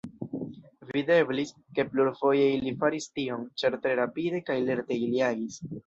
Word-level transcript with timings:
Videblis, 0.95 1.51
ke 1.81 1.85
plurfoje 1.91 2.49
ili 2.57 2.75
faris 2.85 3.09
tion, 3.19 3.47
ĉar 3.63 3.81
tre 3.87 3.97
rapide 4.05 4.45
kaj 4.51 4.61
lerte 4.69 5.03
ili 5.07 5.27
agis. 5.33 5.67